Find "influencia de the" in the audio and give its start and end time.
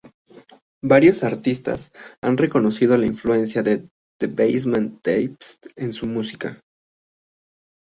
3.05-4.25